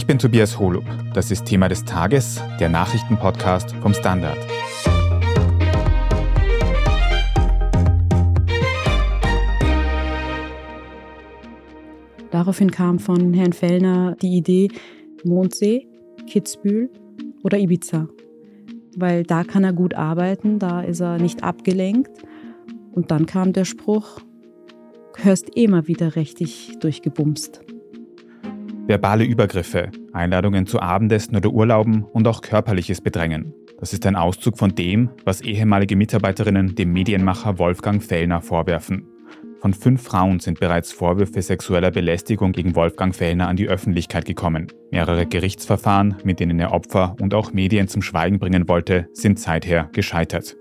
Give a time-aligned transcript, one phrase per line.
[0.00, 0.86] Ich bin Tobias Holub.
[1.12, 4.38] Das ist Thema des Tages, der Nachrichtenpodcast vom Standard.
[12.30, 14.68] Daraufhin kam von Herrn Fellner die Idee
[15.22, 15.86] Mondsee,
[16.26, 16.88] Kitzbühel
[17.44, 18.08] oder Ibiza.
[18.96, 22.22] Weil da kann er gut arbeiten, da ist er nicht abgelenkt.
[22.92, 24.20] Und dann kam der Spruch,
[25.18, 27.60] hörst eh mal wieder richtig durchgebumst.
[28.90, 33.54] Verbale Übergriffe, Einladungen zu Abendessen oder Urlauben und auch körperliches Bedrängen.
[33.78, 39.06] Das ist ein Auszug von dem, was ehemalige Mitarbeiterinnen dem Medienmacher Wolfgang Fellner vorwerfen.
[39.60, 44.66] Von fünf Frauen sind bereits Vorwürfe sexueller Belästigung gegen Wolfgang Fellner an die Öffentlichkeit gekommen.
[44.90, 49.88] Mehrere Gerichtsverfahren, mit denen er Opfer und auch Medien zum Schweigen bringen wollte, sind seither
[49.92, 50.56] gescheitert.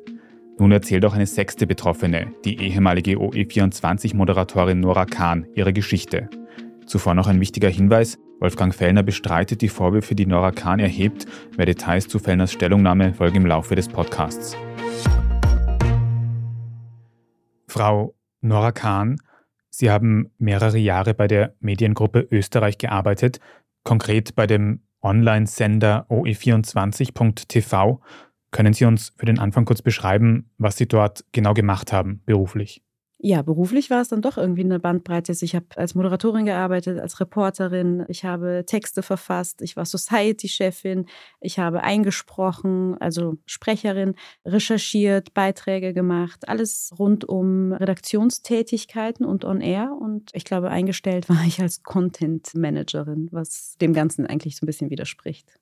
[0.59, 6.29] Nun erzählt auch eine sechste Betroffene, die ehemalige OE24-Moderatorin Nora Kahn, ihre Geschichte.
[6.89, 8.17] Zuvor noch ein wichtiger Hinweis.
[8.39, 11.27] Wolfgang Fellner bestreitet die Vorwürfe, die Nora Kahn erhebt.
[11.55, 14.57] Mehr Details zu Fellners Stellungnahme folgen im Laufe des Podcasts.
[17.67, 19.17] Frau Nora Kahn,
[19.69, 23.39] Sie haben mehrere Jahre bei der Mediengruppe Österreich gearbeitet,
[23.83, 28.01] konkret bei dem Online-Sender oe24.tv.
[28.49, 32.81] Können Sie uns für den Anfang kurz beschreiben, was Sie dort genau gemacht haben, beruflich?
[33.21, 35.33] Ja, beruflich war es dann doch irgendwie eine Bandbreite.
[35.41, 41.05] Ich habe als Moderatorin gearbeitet, als Reporterin, ich habe Texte verfasst, ich war Society-Chefin,
[41.41, 49.97] ich habe eingesprochen, also Sprecherin, recherchiert, Beiträge gemacht, alles rund um Redaktionstätigkeiten und On-Air.
[49.99, 54.91] Und ich glaube, eingestellt war ich als Content-Managerin, was dem Ganzen eigentlich so ein bisschen
[54.91, 55.59] widerspricht.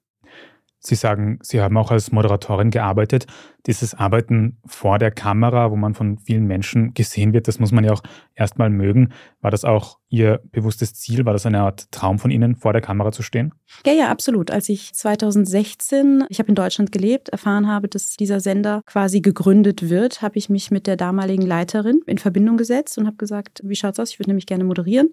[0.79, 3.25] Sie sagen, Sie haben auch als Moderatorin gearbeitet.
[3.65, 7.83] Dieses Arbeiten vor der Kamera, wo man von vielen Menschen gesehen wird, das muss man
[7.83, 8.03] ja auch
[8.35, 9.09] erstmal mögen.
[9.41, 11.25] War das auch Ihr bewusstes Ziel?
[11.25, 13.53] War das eine Art Traum von Ihnen, vor der Kamera zu stehen?
[13.85, 14.51] Ja, ja, absolut.
[14.51, 19.89] Als ich 2016, ich habe in Deutschland gelebt, erfahren habe, dass dieser Sender quasi gegründet
[19.89, 23.75] wird, habe ich mich mit der damaligen Leiterin in Verbindung gesetzt und habe gesagt, wie
[23.75, 24.11] schaut's aus?
[24.11, 25.09] Ich würde nämlich gerne moderieren.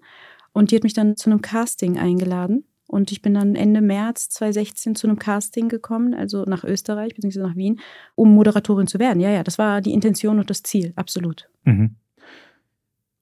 [0.53, 2.65] Und die hat mich dann zu einem Casting eingeladen.
[2.87, 7.39] Und ich bin dann Ende März 2016 zu einem Casting gekommen, also nach Österreich bzw.
[7.39, 7.79] nach Wien,
[8.15, 9.19] um Moderatorin zu werden.
[9.19, 11.49] Ja, ja, das war die Intention und das Ziel, absolut.
[11.63, 11.95] Mhm.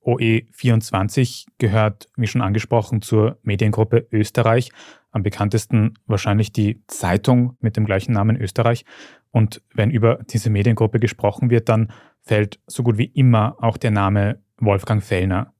[0.06, 4.72] OE24 gehört, wie schon angesprochen, zur Mediengruppe Österreich.
[5.12, 8.84] Am bekanntesten wahrscheinlich die Zeitung mit dem gleichen Namen Österreich.
[9.32, 11.92] Und wenn über diese Mediengruppe gesprochen wird, dann
[12.22, 15.54] fällt so gut wie immer auch der Name Wolfgang Fellner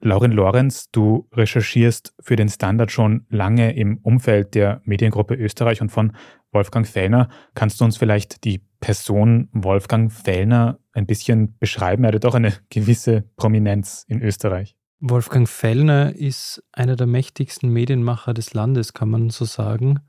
[0.00, 5.90] Lauren Lorenz, du recherchierst für den Standard schon lange im Umfeld der Mediengruppe Österreich und
[5.90, 6.16] von
[6.52, 7.28] Wolfgang Fellner.
[7.54, 12.04] Kannst du uns vielleicht die Person Wolfgang Fellner ein bisschen beschreiben?
[12.04, 14.76] Er hat doch eine gewisse Prominenz in Österreich.
[15.00, 20.00] Wolfgang Fellner ist einer der mächtigsten Medienmacher des Landes, kann man so sagen.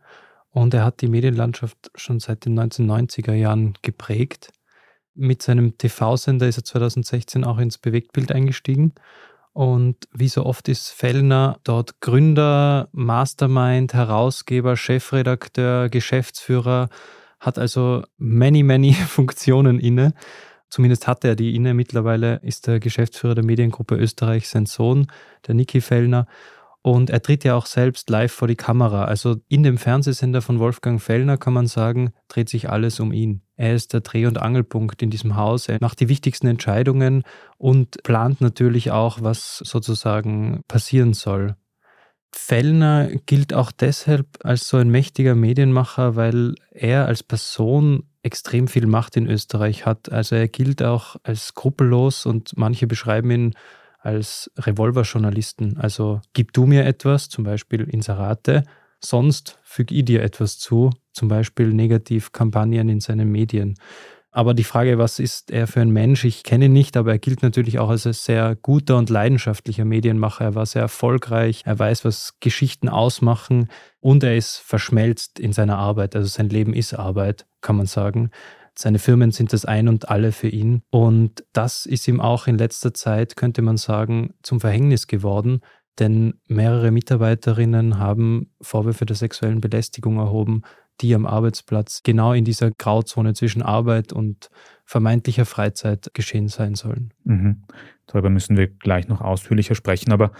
[0.52, 4.52] Und er hat die Medienlandschaft schon seit den 1990er Jahren geprägt.
[5.16, 8.94] Mit seinem TV-Sender ist er 2016 auch ins Bewegtbild eingestiegen
[9.60, 16.88] und wie so oft ist Fellner dort Gründer, Mastermind, Herausgeber, Chefredakteur, Geschäftsführer,
[17.42, 20.14] hat also many, many Funktionen inne.
[20.70, 21.74] Zumindest hatte er die inne.
[21.74, 25.08] Mittlerweile ist er Geschäftsführer der Mediengruppe Österreich sein Sohn,
[25.46, 26.26] der Niki Fellner.
[26.82, 29.06] Und er tritt ja auch selbst live vor die Kamera.
[29.06, 33.42] Also in dem Fernsehsender von Wolfgang Fellner kann man sagen, dreht sich alles um ihn.
[33.58, 35.68] Er ist der Dreh- und Angelpunkt in diesem Haus.
[35.68, 37.24] Er macht die wichtigsten Entscheidungen
[37.58, 41.56] und plant natürlich auch, was sozusagen passieren soll.
[42.32, 48.86] Fellner gilt auch deshalb als so ein mächtiger Medienmacher, weil er als Person extrem viel
[48.86, 50.12] Macht in Österreich hat.
[50.12, 53.54] Also er gilt auch als skrupellos und manche beschreiben ihn
[54.00, 55.78] als Revolverjournalisten.
[55.78, 58.64] Also gib du mir etwas, zum Beispiel Inserate,
[59.00, 63.76] sonst füge ich dir etwas zu, zum Beispiel Negativkampagnen in seinen Medien.
[64.32, 66.24] Aber die Frage, was ist er für ein Mensch?
[66.24, 69.86] Ich kenne ihn nicht, aber er gilt natürlich auch als ein sehr guter und leidenschaftlicher
[69.86, 70.46] Medienmacher.
[70.46, 73.70] Er war sehr erfolgreich, er weiß, was Geschichten ausmachen
[74.00, 76.16] und er ist verschmelzt in seiner Arbeit.
[76.16, 78.30] Also sein Leben ist Arbeit, kann man sagen.
[78.82, 80.84] Seine Firmen sind das Ein und Alle für ihn.
[80.90, 85.60] Und das ist ihm auch in letzter Zeit, könnte man sagen, zum Verhängnis geworden.
[86.00, 90.62] Denn mehrere Mitarbeiterinnen haben Vorwürfe der sexuellen Belästigung erhoben,
[91.02, 94.50] die am Arbeitsplatz genau in dieser Grauzone zwischen Arbeit und
[94.86, 97.14] vermeintlicher Freizeit geschehen sein sollen.
[97.26, 97.64] Mhm.
[98.08, 100.14] Darüber müssen wir gleich noch ausführlicher sprechen.
[100.14, 100.32] Aber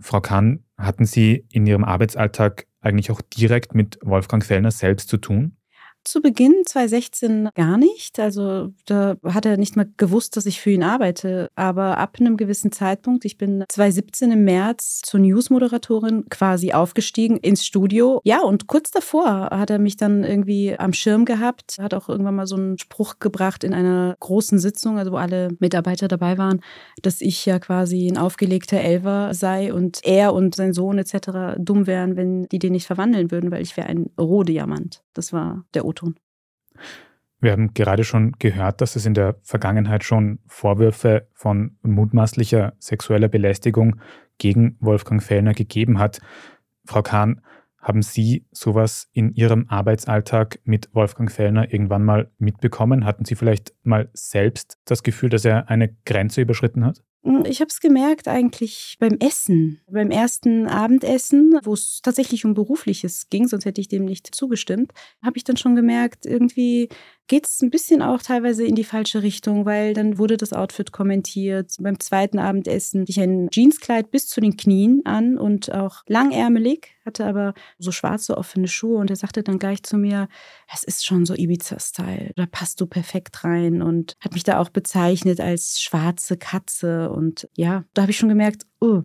[0.00, 5.16] Frau Kahn, hatten Sie in Ihrem Arbeitsalltag eigentlich auch direkt mit Wolfgang Fellner selbst zu
[5.16, 5.55] tun?
[6.06, 8.18] Zu Beginn 2016 gar nicht.
[8.18, 11.48] Also da hat er nicht mal gewusst, dass ich für ihn arbeite.
[11.54, 17.64] Aber ab einem gewissen Zeitpunkt, ich bin 2017 im März zur News-Moderatorin quasi aufgestiegen ins
[17.64, 18.20] Studio.
[18.24, 22.36] Ja, und kurz davor hat er mich dann irgendwie am Schirm gehabt, hat auch irgendwann
[22.36, 26.60] mal so einen Spruch gebracht in einer großen Sitzung, also wo alle Mitarbeiter dabei waren,
[27.02, 31.58] dass ich ja quasi ein aufgelegter Elver sei und er und sein Sohn etc.
[31.58, 35.02] dumm wären, wenn die den nicht verwandeln würden, weil ich wäre ein Rohdiamant.
[35.16, 36.16] Das war der O-Ton.
[37.40, 43.28] Wir haben gerade schon gehört, dass es in der Vergangenheit schon Vorwürfe von mutmaßlicher sexueller
[43.28, 44.00] Belästigung
[44.38, 46.20] gegen Wolfgang Fellner gegeben hat.
[46.84, 47.42] Frau Kahn,
[47.78, 53.04] haben Sie sowas in Ihrem Arbeitsalltag mit Wolfgang Fellner irgendwann mal mitbekommen?
[53.04, 57.04] Hatten Sie vielleicht mal selbst das Gefühl, dass er eine Grenze überschritten hat?
[57.26, 62.54] Hm, ich habe es gemerkt eigentlich beim Essen, beim ersten Abendessen, wo es tatsächlich um
[62.54, 64.92] berufliches ging, sonst hätte ich dem nicht zugestimmt,
[65.24, 66.88] habe ich dann schon gemerkt, irgendwie
[67.28, 70.92] geht es ein bisschen auch teilweise in die falsche Richtung, weil dann wurde das Outfit
[70.92, 71.74] kommentiert.
[71.80, 76.94] Beim zweiten Abendessen hatte ich ein Jeanskleid bis zu den Knien an und auch langärmelig,
[77.04, 80.28] hatte aber so schwarze offene Schuhe und er sagte dann gleich zu mir,
[80.72, 84.68] es ist schon so Ibiza-Style, da passt du perfekt rein und hat mich da auch
[84.68, 89.02] bezeichnet als schwarze Katze und ja, da habe ich schon gemerkt, oh,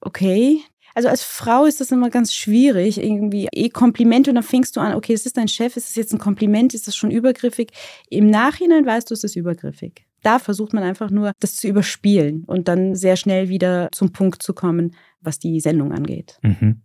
[0.00, 0.60] okay,
[0.96, 4.80] also als Frau ist das immer ganz schwierig, irgendwie eh Komplimente und dann fängst du
[4.80, 7.70] an, okay, es ist dein Chef, ist es jetzt ein Kompliment, ist das schon übergriffig?
[8.08, 10.06] Im Nachhinein weißt du, es ist übergriffig.
[10.22, 14.42] Da versucht man einfach nur, das zu überspielen und dann sehr schnell wieder zum Punkt
[14.42, 16.38] zu kommen, was die Sendung angeht.
[16.40, 16.80] Mhm.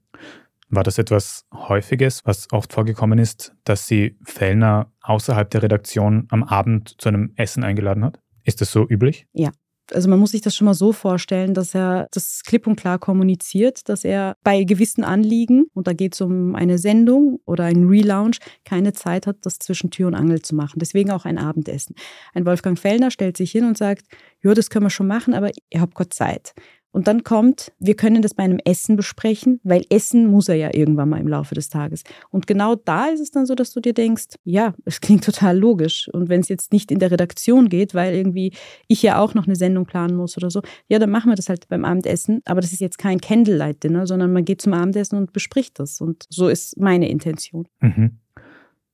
[0.67, 6.43] War das etwas Häufiges, was oft vorgekommen ist, dass sie Fellner außerhalb der Redaktion am
[6.43, 8.19] Abend zu einem Essen eingeladen hat?
[8.43, 9.25] Ist das so üblich?
[9.31, 9.51] Ja,
[9.91, 12.99] also man muss sich das schon mal so vorstellen, dass er das klipp und klar
[12.99, 17.87] kommuniziert, dass er bei gewissen Anliegen, und da geht es um eine Sendung oder einen
[17.87, 20.79] Relaunch, keine Zeit hat, das zwischen Tür und Angel zu machen.
[20.79, 21.95] Deswegen auch ein Abendessen.
[22.33, 24.05] Ein Wolfgang Fellner stellt sich hin und sagt,
[24.43, 26.53] ja, das können wir schon machen, aber ihr habt Gott Zeit.
[26.91, 30.73] Und dann kommt, wir können das bei einem Essen besprechen, weil Essen muss er ja
[30.73, 32.03] irgendwann mal im Laufe des Tages.
[32.29, 35.57] Und genau da ist es dann so, dass du dir denkst, ja, es klingt total
[35.57, 36.09] logisch.
[36.11, 38.53] Und wenn es jetzt nicht in der Redaktion geht, weil irgendwie
[38.87, 41.49] ich ja auch noch eine Sendung planen muss oder so, ja, dann machen wir das
[41.49, 42.41] halt beim Abendessen.
[42.45, 46.01] Aber das ist jetzt kein Candlelight-Dinner, sondern man geht zum Abendessen und bespricht das.
[46.01, 47.67] Und so ist meine Intention.
[47.79, 48.19] Mhm.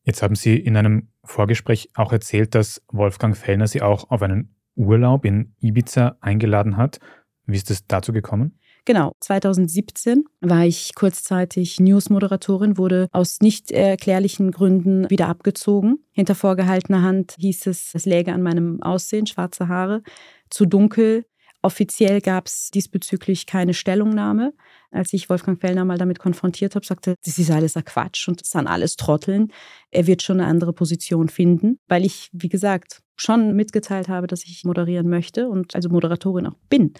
[0.03, 4.55] Jetzt haben Sie in einem Vorgespräch auch erzählt, dass Wolfgang Fellner Sie auch auf einen
[4.75, 6.99] Urlaub in Ibiza eingeladen hat.
[7.47, 8.59] Wie ist es dazu gekommen?
[8.83, 15.99] Genau, 2017 war ich kurzzeitig News-Moderatorin, wurde aus nicht erklärlichen Gründen wieder abgezogen.
[16.11, 20.03] Hinter vorgehaltener Hand hieß es, es läge an meinem Aussehen, schwarze Haare,
[20.49, 21.25] zu dunkel.
[21.61, 24.53] Offiziell gab es diesbezüglich keine Stellungnahme.
[24.91, 28.39] Als ich Wolfgang Fellner mal damit konfrontiert habe, sagte, das ist alles ein Quatsch und
[28.39, 29.51] das sind alles Trotteln.
[29.91, 34.45] Er wird schon eine andere Position finden, weil ich, wie gesagt, schon mitgeteilt habe, dass
[34.45, 36.93] ich moderieren möchte und also Moderatorin auch bin.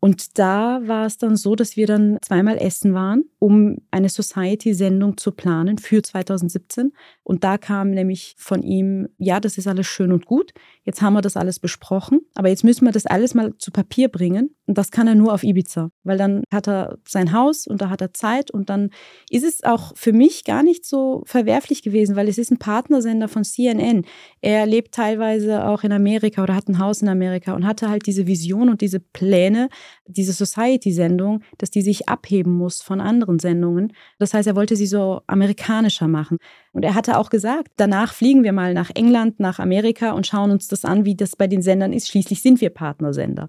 [0.00, 5.16] Und da war es dann so, dass wir dann zweimal essen waren, um eine Society-Sendung
[5.16, 6.92] zu planen für 2017.
[7.24, 10.52] Und da kam nämlich von ihm, ja, das ist alles schön und gut.
[10.84, 14.08] Jetzt haben wir das alles besprochen, aber jetzt müssen wir das alles mal zu Papier
[14.08, 14.54] bringen.
[14.66, 17.90] Und das kann er nur auf Ibiza, weil dann hat er sein Haus und da
[17.90, 18.50] hat er Zeit.
[18.50, 18.90] Und dann
[19.30, 23.28] ist es auch für mich gar nicht so verwerflich gewesen, weil es ist ein Partnersender
[23.28, 24.04] von CNN.
[24.40, 28.06] Er lebt teilweise auch in Amerika oder hat ein Haus in Amerika und hatte halt
[28.06, 29.68] diese Vision und diese Pläne,
[30.06, 33.92] diese Society-Sendung, dass die sich abheben muss von anderen Sendungen.
[34.18, 36.38] Das heißt, er wollte sie so amerikanischer machen.
[36.72, 40.50] Und er hatte auch gesagt, danach fliegen wir mal nach England, nach Amerika und schauen
[40.50, 42.08] uns das an, wie das bei den Sendern ist.
[42.08, 43.48] Schließlich sind wir Partnersender.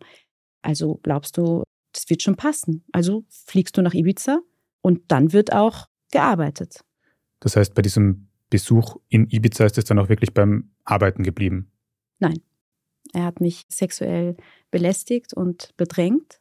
[0.62, 2.84] Also glaubst du, das wird schon passen.
[2.92, 4.40] Also fliegst du nach Ibiza
[4.82, 6.82] und dann wird auch gearbeitet.
[7.40, 11.72] Das heißt, bei diesem Besuch in Ibiza ist es dann auch wirklich beim Arbeiten geblieben?
[12.20, 12.42] Nein.
[13.14, 14.36] Er hat mich sexuell
[14.72, 16.40] belästigt und bedrängt.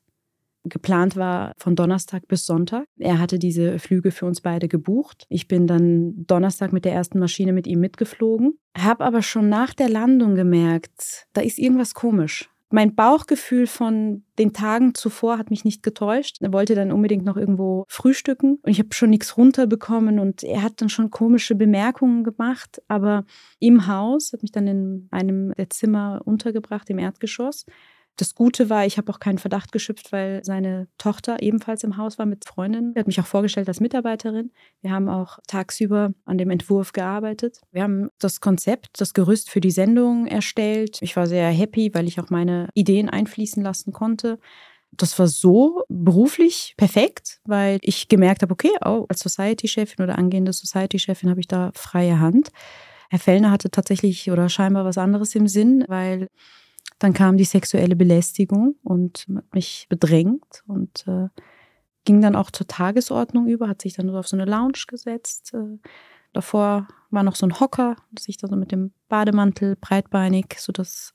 [0.65, 2.85] Geplant war von Donnerstag bis Sonntag.
[2.99, 5.25] Er hatte diese Flüge für uns beide gebucht.
[5.29, 9.73] Ich bin dann Donnerstag mit der ersten Maschine mit ihm mitgeflogen, habe aber schon nach
[9.73, 12.51] der Landung gemerkt, da ist irgendwas komisch.
[12.71, 16.37] Mein Bauchgefühl von den Tagen zuvor hat mich nicht getäuscht.
[16.41, 20.63] Er wollte dann unbedingt noch irgendwo frühstücken und ich habe schon nichts runterbekommen und er
[20.63, 22.83] hat dann schon komische Bemerkungen gemacht.
[22.87, 23.25] Aber
[23.59, 27.65] im Haus, hat mich dann in einem der Zimmer untergebracht, im Erdgeschoss,
[28.19, 32.19] das Gute war, ich habe auch keinen Verdacht geschöpft, weil seine Tochter ebenfalls im Haus
[32.19, 32.93] war mit Freundinnen.
[32.95, 34.51] Er hat mich auch vorgestellt als Mitarbeiterin.
[34.81, 37.61] Wir haben auch tagsüber an dem Entwurf gearbeitet.
[37.71, 40.99] Wir haben das Konzept, das Gerüst für die Sendung erstellt.
[41.01, 44.41] Ich war sehr happy, weil ich auch meine Ideen einfließen lassen konnte.
[44.91, 50.53] Das war so beruflich perfekt, weil ich gemerkt habe, okay, oh, als Society-Chefin oder angehende
[50.53, 52.51] Society-Chefin habe ich da freie Hand.
[53.11, 56.29] Herr Fellner hatte tatsächlich oder scheinbar was anderes im Sinn, weil
[56.99, 61.29] dann kam die sexuelle Belästigung und hat mich bedrängt und äh,
[62.05, 65.53] ging dann auch zur Tagesordnung über, hat sich dann auf so eine Lounge gesetzt.
[65.55, 65.79] Äh,
[66.33, 71.15] davor war noch so ein Hocker, sich da so mit dem Bademantel breitbeinig, sodass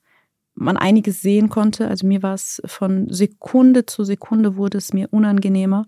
[0.55, 1.87] man einiges sehen konnte.
[1.87, 5.87] Also mir war es von Sekunde zu Sekunde wurde es mir unangenehmer.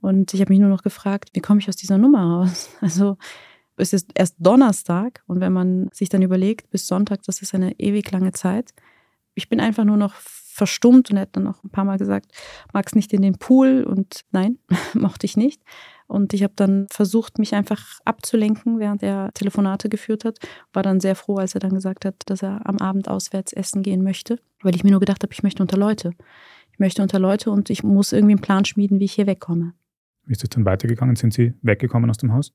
[0.00, 2.70] Und ich habe mich nur noch gefragt, wie komme ich aus dieser Nummer raus?
[2.80, 3.16] Also
[3.76, 7.78] es ist erst Donnerstag und wenn man sich dann überlegt, bis Sonntag, das ist eine
[7.80, 8.72] ewig lange Zeit.
[9.34, 12.26] Ich bin einfach nur noch verstummt und er hat dann auch ein paar Mal gesagt,
[12.72, 14.58] magst nicht in den Pool und nein,
[14.94, 15.60] mochte ich nicht.
[16.06, 20.38] Und ich habe dann versucht, mich einfach abzulenken, während er Telefonate geführt hat.
[20.72, 23.82] War dann sehr froh, als er dann gesagt hat, dass er am Abend auswärts essen
[23.82, 26.12] gehen möchte, weil ich mir nur gedacht habe, ich möchte unter Leute.
[26.72, 29.72] Ich möchte unter Leute und ich muss irgendwie einen Plan schmieden, wie ich hier wegkomme.
[30.26, 31.16] Wie ist es dann weitergegangen?
[31.16, 32.52] Sind Sie weggekommen aus dem Haus?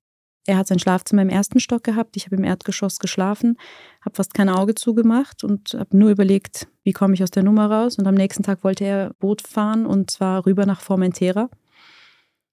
[0.50, 2.18] Er hat sein Schlafzimmer im ersten Stock gehabt.
[2.18, 3.58] Ich habe im Erdgeschoss geschlafen,
[4.02, 7.70] habe fast kein Auge zugemacht und habe nur überlegt, wie komme ich aus der Nummer
[7.70, 8.00] raus.
[8.00, 11.50] Und am nächsten Tag wollte er Boot fahren und zwar rüber nach Formentera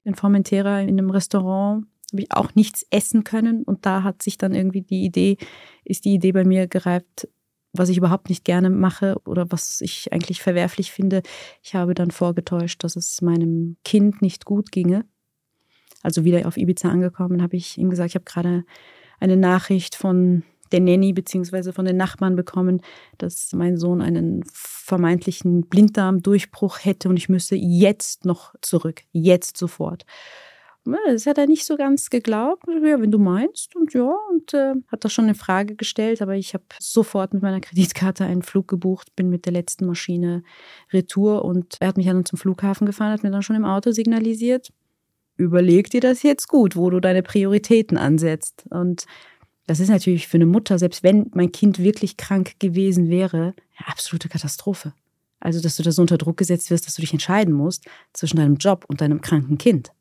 [0.07, 4.39] in Formentera in einem Restaurant habe ich auch nichts essen können und da hat sich
[4.39, 5.37] dann irgendwie die Idee,
[5.85, 7.29] ist die Idee bei mir gereift,
[7.73, 11.23] was ich überhaupt nicht gerne mache oder was ich eigentlich verwerflich finde.
[11.63, 15.05] Ich habe dann vorgetäuscht, dass es meinem Kind nicht gut ginge.
[16.07, 18.65] Also wieder auf Ibiza angekommen, habe ich ihm gesagt, ich habe gerade
[19.19, 21.73] eine Nachricht von der Nanny bzw.
[21.73, 22.81] von den Nachbarn bekommen,
[23.19, 30.07] dass mein Sohn einen vermeintlichen Blinddarmdurchbruch hätte und ich müsse jetzt noch zurück, jetzt sofort.
[30.85, 32.63] Das hat er nicht so ganz geglaubt.
[32.69, 33.75] Ja, wenn du meinst.
[33.75, 37.43] Und ja, und äh, hat da schon eine Frage gestellt, aber ich habe sofort mit
[37.43, 40.45] meiner Kreditkarte einen Flug gebucht, bin mit der letzten Maschine
[40.93, 43.91] retour und er hat mich dann zum Flughafen gefahren, hat mir dann schon im Auto
[43.91, 44.73] signalisiert,
[45.37, 48.65] überleg dir das jetzt gut, wo du deine Prioritäten ansetzt.
[48.71, 49.07] Und
[49.67, 53.89] das ist natürlich für eine Mutter, selbst wenn mein Kind wirklich krank gewesen wäre, eine
[53.89, 54.93] absolute Katastrophe.
[55.41, 58.39] Also, dass du da so unter Druck gesetzt wirst, dass du dich entscheiden musst zwischen
[58.39, 59.93] deinem Job und deinem kranken Kind.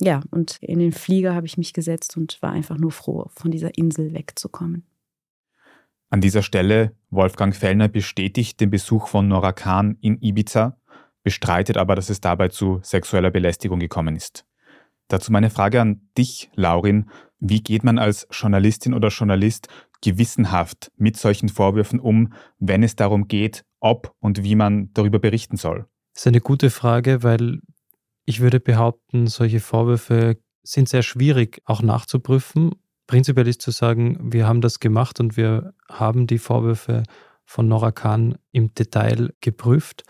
[0.00, 3.50] Ja, und in den Flieger habe ich mich gesetzt und war einfach nur froh, von
[3.50, 4.84] dieser Insel wegzukommen.
[6.10, 10.76] An dieser Stelle, Wolfgang Fellner bestätigt den Besuch von Nora Kahn in Ibiza,
[11.22, 14.44] bestreitet aber, dass es dabei zu sexueller Belästigung gekommen ist.
[15.08, 17.10] Dazu meine Frage an dich, Laurin.
[17.38, 19.68] Wie geht man als Journalistin oder Journalist
[20.00, 25.56] gewissenhaft mit solchen Vorwürfen um, wenn es darum geht, ob und wie man darüber berichten
[25.56, 25.86] soll?
[26.14, 27.60] Das ist eine gute Frage, weil
[28.24, 32.70] ich würde behaupten, solche Vorwürfe sind sehr schwierig auch nachzuprüfen.
[33.06, 37.02] Prinzipiell ist zu sagen, wir haben das gemacht und wir haben die Vorwürfe
[37.44, 40.04] von Nora Khan im Detail geprüft.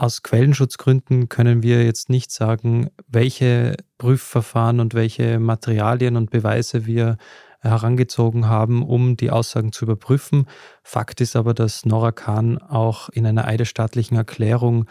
[0.00, 7.18] Aus Quellenschutzgründen können wir jetzt nicht sagen, welche Prüfverfahren und welche Materialien und Beweise wir
[7.60, 10.46] herangezogen haben, um die Aussagen zu überprüfen.
[10.82, 14.86] Fakt ist aber, dass Nora Khan auch in einer eidesstaatlichen Erklärung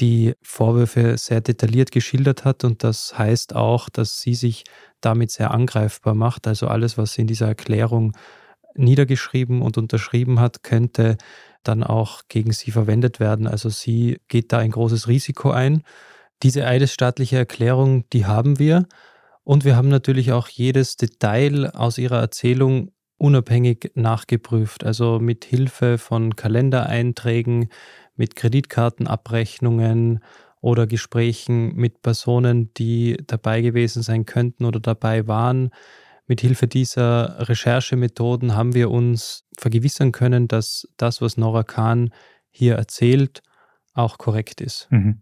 [0.00, 4.64] die Vorwürfe sehr detailliert geschildert hat und das heißt auch, dass sie sich
[5.02, 6.46] damit sehr angreifbar macht.
[6.46, 8.16] Also alles, was sie in dieser Erklärung
[8.74, 11.18] niedergeschrieben und unterschrieben hat, könnte
[11.68, 13.46] dann auch gegen sie verwendet werden.
[13.46, 15.82] Also sie geht da ein großes Risiko ein.
[16.42, 18.86] Diese eidesstaatliche Erklärung, die haben wir.
[19.44, 24.84] Und wir haben natürlich auch jedes Detail aus ihrer Erzählung unabhängig nachgeprüft.
[24.84, 27.68] Also mit Hilfe von Kalendereinträgen,
[28.16, 30.20] mit Kreditkartenabrechnungen
[30.60, 35.70] oder Gesprächen mit Personen, die dabei gewesen sein könnten oder dabei waren.
[36.26, 42.10] Mit Hilfe dieser Recherchemethoden haben wir uns vergewissern können, dass das, was Nora Khan
[42.50, 43.42] hier erzählt,
[43.94, 44.88] auch korrekt ist.
[44.90, 45.20] Mhm.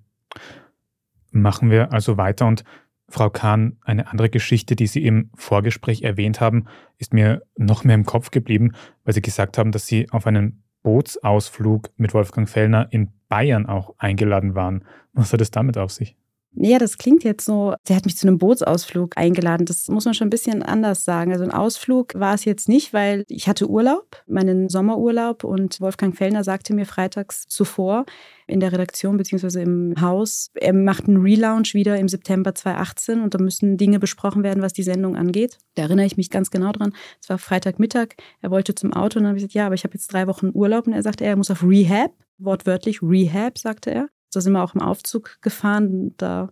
[1.31, 2.65] Machen wir also weiter und
[3.09, 7.95] Frau Kahn, eine andere Geschichte, die Sie im Vorgespräch erwähnt haben, ist mir noch mehr
[7.95, 8.73] im Kopf geblieben,
[9.05, 13.95] weil Sie gesagt haben, dass Sie auf einen Bootsausflug mit Wolfgang Fellner in Bayern auch
[13.99, 14.85] eingeladen waren.
[15.13, 16.17] Was hat es damit auf sich?
[16.57, 19.67] Ja, das klingt jetzt so, der hat mich zu einem Bootsausflug eingeladen.
[19.67, 21.33] Das muss man schon ein bisschen anders sagen.
[21.33, 26.17] Also ein Ausflug war es jetzt nicht, weil ich hatte Urlaub, meinen Sommerurlaub und Wolfgang
[26.17, 28.05] Fellner sagte mir freitags zuvor
[28.47, 29.63] in der Redaktion bzw.
[29.63, 34.45] im Haus, er macht einen Relaunch wieder im September 2018 und da müssen Dinge besprochen
[34.45, 35.59] werden, was die Sendung angeht.
[35.75, 36.93] Da erinnere ich mich ganz genau dran.
[37.21, 38.09] Es war Freitagmittag,
[38.43, 40.29] er wollte zum Auto und dann habe ich gesagt, ja, aber ich habe jetzt drei
[40.29, 44.09] Wochen Urlaub und er sagte, er muss auf Rehab, wortwörtlich Rehab, sagte er.
[44.35, 46.15] Da sind wir auch im Aufzug gefahren.
[46.17, 46.51] Da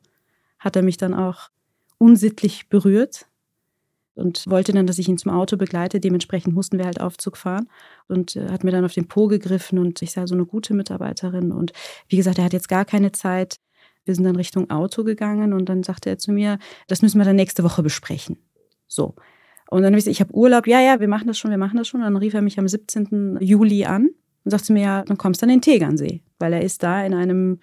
[0.59, 1.51] hat er mich dann auch
[1.99, 3.27] unsittlich berührt.
[4.15, 5.99] und wollte dann, dass ich ihn zum Auto begleite.
[5.99, 7.69] Dementsprechend mussten wir halt Aufzug fahren
[8.09, 10.75] und äh, hat mir dann auf den Po gegriffen und ich sah so eine gute
[10.75, 11.73] Mitarbeiterin und
[12.09, 13.57] wie gesagt, er hat jetzt gar keine Zeit.
[14.05, 16.59] Wir sind dann Richtung Auto gegangen und dann sagte er zu mir,
[16.89, 18.37] das müssen wir dann nächste Woche besprechen.
[18.87, 19.15] So.
[19.71, 20.67] Und dann habe ich gesagt, ich habe Urlaub.
[20.67, 22.01] Ja, ja, wir machen das schon, wir machen das schon.
[22.01, 23.39] Und dann rief er mich am 17.
[23.41, 24.11] Juli an
[24.45, 27.15] und sagte mir, ja, dann kommst du an den Tegernsee, weil er ist da in
[27.15, 27.61] einem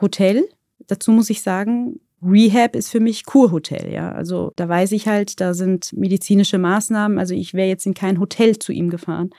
[0.00, 0.48] Hotel.
[0.86, 4.12] Dazu muss ich sagen, Rehab ist für mich Kurhotel, ja.
[4.12, 7.18] Also da weiß ich halt, da sind medizinische Maßnahmen.
[7.18, 9.30] Also ich wäre jetzt in kein Hotel zu ihm gefahren.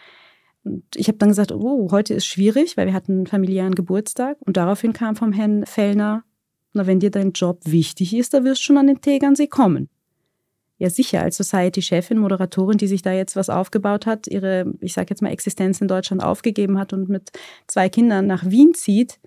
[0.64, 4.38] Und ich habe dann gesagt, oh, heute ist schwierig, weil wir hatten einen familiären Geburtstag.
[4.42, 6.24] Und daraufhin kam vom Herrn Fellner,
[6.74, 9.90] na, wenn dir dein Job wichtig ist, da wirst du schon an den Tegernsee kommen.
[10.82, 15.12] Ja, sicher, als Society-Chefin, Moderatorin, die sich da jetzt was aufgebaut hat, ihre, ich sage
[15.12, 17.30] jetzt mal, Existenz in Deutschland aufgegeben hat und mit
[17.68, 19.20] zwei Kindern nach Wien zieht,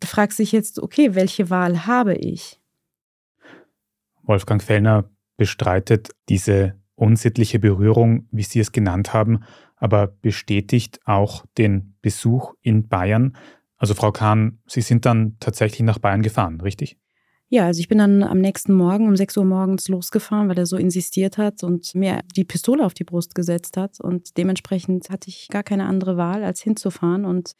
[0.00, 2.58] da fragt sich jetzt, okay, welche Wahl habe ich?
[4.22, 5.04] Wolfgang Fellner
[5.36, 9.44] bestreitet diese unsittliche Berührung, wie Sie es genannt haben,
[9.76, 13.36] aber bestätigt auch den Besuch in Bayern.
[13.76, 16.96] Also Frau Kahn, Sie sind dann tatsächlich nach Bayern gefahren, richtig?
[17.54, 20.64] Ja, also ich bin dann am nächsten Morgen um 6 Uhr morgens losgefahren, weil er
[20.64, 24.00] so insistiert hat und mir die Pistole auf die Brust gesetzt hat.
[24.00, 27.26] Und dementsprechend hatte ich gar keine andere Wahl, als hinzufahren.
[27.26, 27.52] Und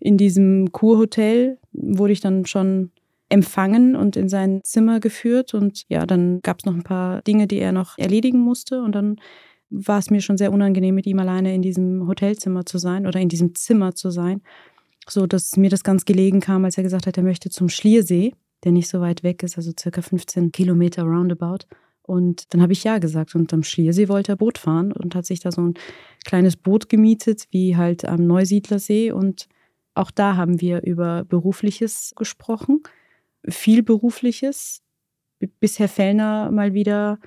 [0.00, 2.90] in diesem Kurhotel wurde ich dann schon
[3.28, 5.52] empfangen und in sein Zimmer geführt.
[5.52, 8.80] Und ja, dann gab es noch ein paar Dinge, die er noch erledigen musste.
[8.80, 9.16] Und dann
[9.68, 13.20] war es mir schon sehr unangenehm, mit ihm alleine in diesem Hotelzimmer zu sein oder
[13.20, 14.40] in diesem Zimmer zu sein.
[15.06, 18.32] So dass mir das ganz gelegen kam, als er gesagt hat, er möchte zum Schliersee,
[18.64, 21.66] der nicht so weit weg ist, also circa 15 Kilometer roundabout.
[22.02, 23.34] Und dann habe ich ja gesagt.
[23.34, 25.74] Und am Schliersee wollte er Boot fahren und hat sich da so ein
[26.24, 29.10] kleines Boot gemietet, wie halt am Neusiedlersee.
[29.12, 29.48] Und
[29.94, 32.82] auch da haben wir über Berufliches gesprochen
[33.48, 34.82] viel Berufliches,
[35.60, 37.18] bis Herr Fellner mal wieder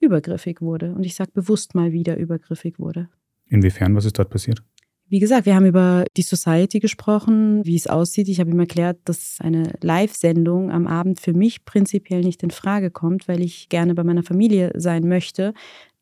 [0.00, 0.94] übergriffig wurde.
[0.94, 3.08] Und ich sage bewusst mal wieder übergriffig wurde.
[3.46, 4.62] Inwiefern, was ist dort passiert?
[5.08, 8.28] Wie gesagt, wir haben über die Society gesprochen, wie es aussieht.
[8.28, 12.90] Ich habe ihm erklärt, dass eine Live-Sendung am Abend für mich prinzipiell nicht in Frage
[12.90, 15.54] kommt, weil ich gerne bei meiner Familie sein möchte.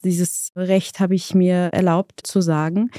[0.05, 2.91] Dieses Recht habe ich mir erlaubt zu sagen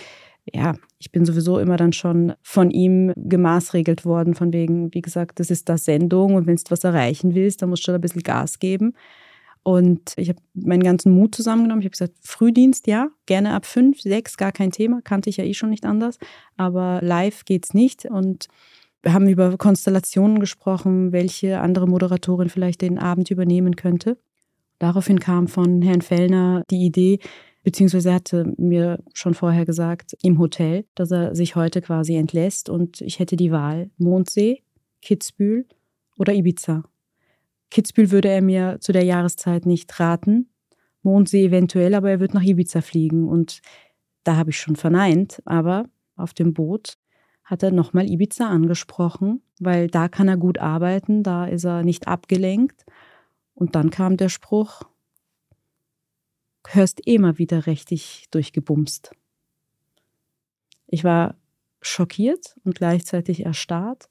[0.53, 5.39] ja, ich bin sowieso immer dann schon von ihm gemaßregelt worden, von wegen, wie gesagt,
[5.39, 8.01] das ist das Sendung und wenn du was erreichen willst, dann musst du schon ein
[8.01, 8.93] bisschen Gas geben.
[9.65, 11.81] Und ich habe meinen ganzen Mut zusammengenommen.
[11.81, 15.01] Ich habe gesagt, Frühdienst, ja, gerne ab fünf, sechs, gar kein Thema.
[15.01, 16.19] Kannte ich ja eh schon nicht anders.
[16.55, 18.05] Aber live geht's nicht.
[18.05, 18.47] Und
[19.01, 24.19] wir haben über Konstellationen gesprochen, welche andere Moderatorin vielleicht den Abend übernehmen könnte.
[24.77, 27.19] Daraufhin kam von Herrn Fellner die Idee,
[27.63, 32.69] Beziehungsweise er hatte mir schon vorher gesagt, im Hotel, dass er sich heute quasi entlässt
[32.69, 34.61] und ich hätte die Wahl Mondsee,
[35.01, 35.65] Kitzbühel
[36.15, 36.83] oder Ibiza.
[37.75, 40.49] Kitzbühel würde er mir zu der Jahreszeit nicht raten,
[41.03, 43.61] Mondsee eventuell, aber er wird nach Ibiza fliegen und
[44.23, 46.97] da habe ich schon verneint, aber auf dem Boot
[47.43, 52.07] hat er nochmal Ibiza angesprochen, weil da kann er gut arbeiten, da ist er nicht
[52.07, 52.85] abgelenkt.
[53.55, 54.83] Und dann kam der Spruch,
[56.67, 59.11] hörst eh mal wieder richtig durchgebumst.
[60.87, 61.35] Ich war
[61.81, 64.07] schockiert und gleichzeitig erstarrt.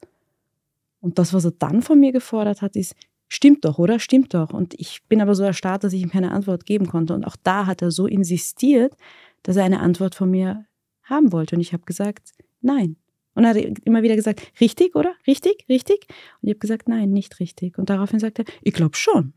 [1.00, 2.94] Und das, was er dann von mir gefordert hat, ist,
[3.28, 3.98] stimmt doch, oder?
[3.98, 4.50] Stimmt doch.
[4.50, 7.14] Und ich bin aber so erstarrt, dass ich ihm keine Antwort geben konnte.
[7.14, 8.94] Und auch da hat er so insistiert,
[9.42, 10.66] dass er eine Antwort von mir
[11.02, 11.56] haben wollte.
[11.56, 12.96] Und ich habe gesagt, nein.
[13.34, 15.14] Und er hat immer wieder gesagt, richtig, oder?
[15.26, 16.06] Richtig, richtig?
[16.40, 17.78] Und ich habe gesagt, nein, nicht richtig.
[17.78, 19.34] Und daraufhin sagt er, ich glaube schon.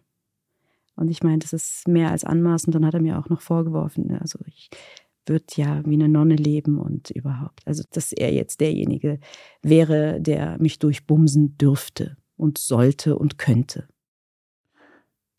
[0.96, 2.76] Und ich meine, das ist mehr als anmaßend.
[2.76, 4.70] Dann hat er mir auch noch vorgeworfen, ne, also ich
[5.28, 7.62] würde ja wie eine Nonne leben und überhaupt.
[7.66, 9.20] Also, dass er jetzt derjenige
[9.62, 13.88] wäre, der mich durchbumsen dürfte und sollte und könnte.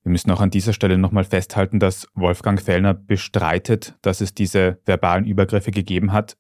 [0.03, 4.79] Wir müssen auch an dieser Stelle nochmal festhalten, dass Wolfgang Fellner bestreitet, dass es diese
[4.85, 6.37] verbalen Übergriffe gegeben hat.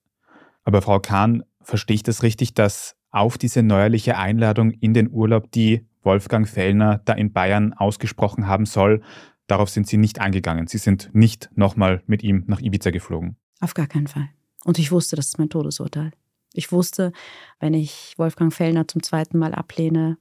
[0.64, 5.50] Aber Frau Kahn, verstehe ich das richtig, dass auf diese neuerliche Einladung in den Urlaub
[5.52, 9.02] die Wolfgang Fellner da in Bayern ausgesprochen haben soll.
[9.46, 10.66] Darauf sind Sie nicht eingegangen.
[10.66, 13.36] Sie sind nicht nochmal mit ihm nach Ibiza geflogen.
[13.60, 14.28] Auf gar keinen Fall.
[14.64, 16.12] Und ich wusste, das ist mein Todesurteil.
[16.52, 17.12] Ich wusste,
[17.60, 20.18] wenn ich Wolfgang Fellner zum zweiten Mal ablehne,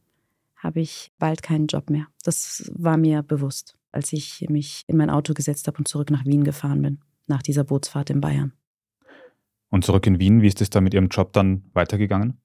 [0.58, 2.08] habe ich bald keinen Job mehr.
[2.24, 6.26] Das war mir bewusst, als ich mich in mein Auto gesetzt habe und zurück nach
[6.26, 8.54] Wien gefahren bin, nach dieser Bootsfahrt in Bayern.
[9.70, 12.42] Und zurück in Wien, wie ist es da mit Ihrem Job dann weitergegangen?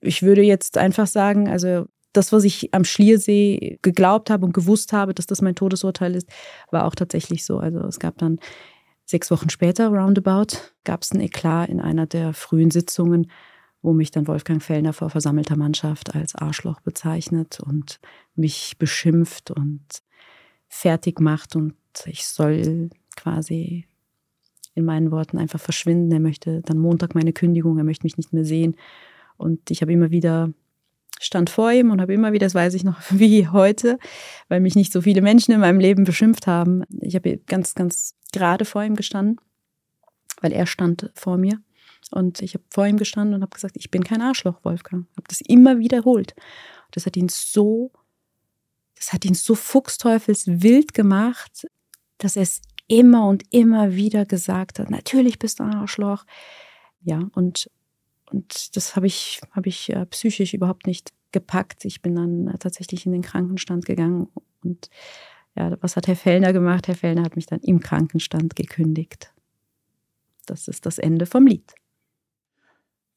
[0.00, 4.92] Ich würde jetzt einfach sagen, also das, was ich am Schliersee geglaubt habe und gewusst
[4.92, 6.28] habe, dass das mein Todesurteil ist,
[6.70, 7.58] war auch tatsächlich so.
[7.58, 8.38] Also es gab dann
[9.04, 13.30] sechs Wochen später, roundabout, gab es ein Eklat in einer der frühen Sitzungen,
[13.84, 18.00] wo mich dann Wolfgang Fellner vor versammelter Mannschaft als Arschloch bezeichnet und
[18.34, 19.84] mich beschimpft und
[20.68, 21.74] fertig macht und
[22.06, 23.84] ich soll quasi
[24.74, 26.10] in meinen Worten einfach verschwinden.
[26.12, 28.74] Er möchte dann Montag meine Kündigung, er möchte mich nicht mehr sehen.
[29.36, 30.50] Und ich habe immer wieder
[31.20, 33.98] stand vor ihm und habe immer wieder, das weiß ich noch wie heute,
[34.48, 36.84] weil mich nicht so viele Menschen in meinem Leben beschimpft haben.
[37.00, 39.36] Ich habe ganz, ganz gerade vor ihm gestanden,
[40.40, 41.60] weil er stand vor mir.
[42.10, 45.06] Und ich habe vor ihm gestanden und habe gesagt, ich bin kein Arschloch, Wolfgang.
[45.16, 46.34] Habe das immer wiederholt.
[46.90, 47.92] Das hat ihn so,
[48.94, 51.66] das hat ihn so fuchsteufelswild gemacht,
[52.18, 56.24] dass er es immer und immer wieder gesagt hat, natürlich bist du ein Arschloch.
[57.02, 57.70] Ja, und,
[58.30, 61.84] und das habe ich, hab ich äh, psychisch überhaupt nicht gepackt.
[61.84, 64.28] Ich bin dann äh, tatsächlich in den Krankenstand gegangen
[64.62, 64.90] und
[65.56, 66.88] ja, was hat Herr Fellner gemacht?
[66.88, 69.32] Herr Fellner hat mich dann im Krankenstand gekündigt.
[70.46, 71.74] Das ist das Ende vom Lied.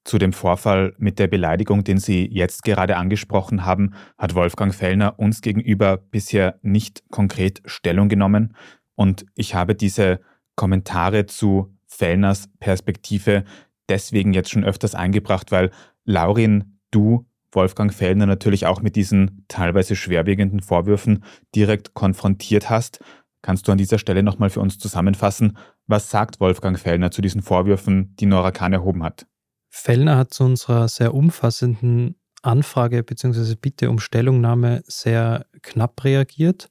[0.07, 5.19] Zu dem Vorfall mit der Beleidigung, den Sie jetzt gerade angesprochen haben, hat Wolfgang Fellner
[5.19, 8.55] uns gegenüber bisher nicht konkret Stellung genommen.
[8.95, 10.21] Und ich habe diese
[10.55, 13.43] Kommentare zu Fellners Perspektive
[13.89, 15.71] deswegen jetzt schon öfters eingebracht, weil
[16.05, 23.03] Laurin, du Wolfgang Fellner natürlich auch mit diesen teilweise schwerwiegenden Vorwürfen direkt konfrontiert hast.
[23.41, 27.41] Kannst du an dieser Stelle nochmal für uns zusammenfassen, was sagt Wolfgang Fellner zu diesen
[27.41, 29.27] Vorwürfen, die Nora Kahn erhoben hat?
[29.69, 33.55] Fellner hat zu unserer sehr umfassenden Anfrage bzw.
[33.55, 36.69] Bitte um Stellungnahme sehr knapp reagiert.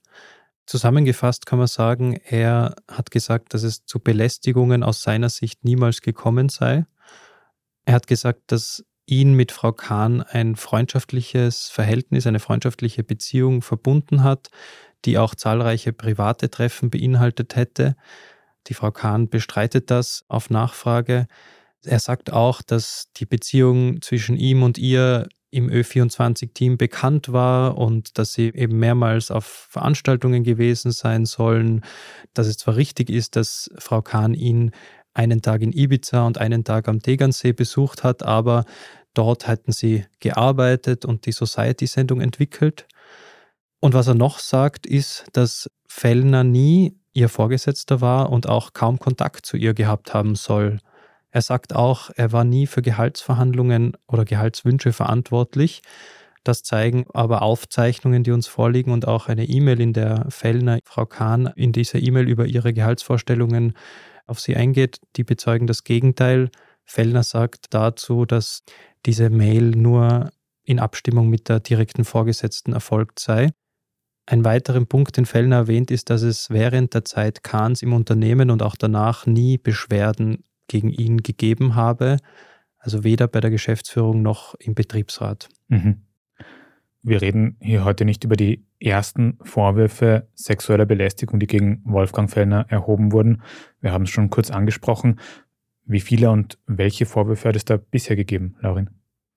[0.66, 6.00] Zusammengefasst kann man sagen, er hat gesagt, dass es zu Belästigungen aus seiner Sicht niemals
[6.00, 6.86] gekommen sei.
[7.84, 14.24] Er hat gesagt, dass ihn mit Frau Kahn ein freundschaftliches Verhältnis, eine freundschaftliche Beziehung verbunden
[14.24, 14.50] hat,
[15.04, 17.94] die auch zahlreiche private Treffen beinhaltet hätte.
[18.66, 21.28] Die Frau Kahn bestreitet das auf Nachfrage.
[21.86, 28.18] Er sagt auch, dass die Beziehung zwischen ihm und ihr im Ö24-Team bekannt war und
[28.18, 31.82] dass sie eben mehrmals auf Veranstaltungen gewesen sein sollen,
[32.34, 34.72] dass es zwar richtig ist, dass Frau Kahn ihn
[35.14, 38.64] einen Tag in Ibiza und einen Tag am Tegernsee besucht hat, aber
[39.14, 42.86] dort hätten sie gearbeitet und die Society-Sendung entwickelt.
[43.80, 48.98] Und was er noch sagt, ist, dass Fellner nie ihr Vorgesetzter war und auch kaum
[48.98, 50.80] Kontakt zu ihr gehabt haben soll.
[51.36, 55.82] Er sagt auch, er war nie für Gehaltsverhandlungen oder Gehaltswünsche verantwortlich.
[56.44, 61.04] Das zeigen aber Aufzeichnungen, die uns vorliegen und auch eine E-Mail, in der Fellner Frau
[61.04, 63.74] Kahn in dieser E-Mail über ihre Gehaltsvorstellungen
[64.26, 66.48] auf sie eingeht, die bezeugen das Gegenteil.
[66.86, 68.62] Fellner sagt dazu, dass
[69.04, 70.30] diese Mail nur
[70.64, 73.50] in Abstimmung mit der direkten Vorgesetzten erfolgt sei.
[74.24, 78.50] Ein weiterer Punkt, den Fellner erwähnt, ist, dass es während der Zeit Kahns im Unternehmen
[78.50, 82.18] und auch danach nie Beschwerden gegen ihn gegeben habe.
[82.78, 85.48] Also weder bei der Geschäftsführung noch im Betriebsrat.
[85.68, 86.02] Mhm.
[87.02, 92.66] Wir reden hier heute nicht über die ersten Vorwürfe sexueller Belästigung, die gegen Wolfgang Fellner
[92.68, 93.42] erhoben wurden.
[93.80, 95.20] Wir haben es schon kurz angesprochen.
[95.84, 98.90] Wie viele und welche Vorwürfe hat es da bisher gegeben, Laurin?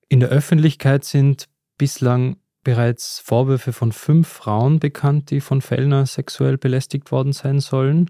[0.08, 6.58] In der Öffentlichkeit sind bislang bereits Vorwürfe von fünf Frauen bekannt, die von Fellner sexuell
[6.58, 8.10] belästigt worden sein sollen.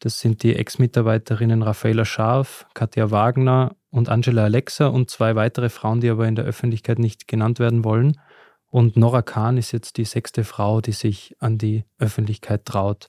[0.00, 6.00] Das sind die Ex-Mitarbeiterinnen Raffaela Scharf, Katja Wagner und Angela Alexa und zwei weitere Frauen,
[6.00, 8.20] die aber in der Öffentlichkeit nicht genannt werden wollen.
[8.70, 13.06] Und Nora Khan ist jetzt die sechste Frau, die sich an die Öffentlichkeit traut.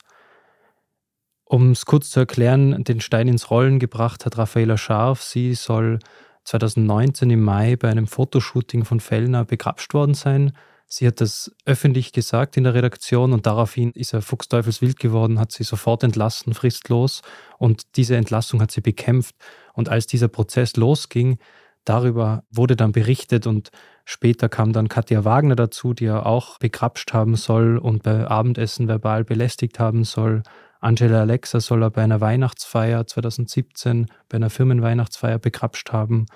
[1.44, 5.22] Um es kurz zu erklären, den Stein ins Rollen gebracht hat Raffaela Scharf.
[5.22, 5.98] Sie soll
[6.44, 10.52] 2019 im Mai bei einem Fotoshooting von Fellner begrapscht worden sein.
[10.92, 15.52] Sie hat das öffentlich gesagt in der Redaktion und daraufhin ist er fuchsteufelswild geworden, hat
[15.52, 17.22] sie sofort entlassen, fristlos.
[17.58, 19.36] Und diese Entlassung hat sie bekämpft.
[19.72, 21.38] Und als dieser Prozess losging,
[21.84, 23.70] darüber wurde dann berichtet und
[24.04, 28.88] später kam dann Katja Wagner dazu, die er auch begrapscht haben soll und bei Abendessen
[28.88, 30.42] verbal belästigt haben soll.
[30.80, 36.26] Angela Alexa soll er bei einer Weihnachtsfeier 2017, bei einer Firmenweihnachtsfeier begrapscht haben.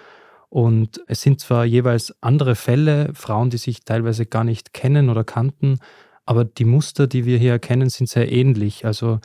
[0.55, 5.25] Und es sind zwar jeweils andere Fälle, Frauen, die sich teilweise gar nicht kennen oder
[5.25, 5.81] kannten,
[6.27, 8.87] aber die Muster, die wir hier erkennen, sind sehr ähnlich.
[8.87, 9.19] Also